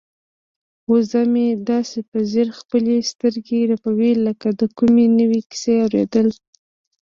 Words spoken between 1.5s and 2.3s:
داسې په